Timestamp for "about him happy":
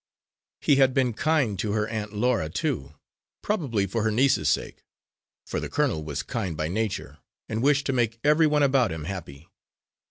8.63-9.47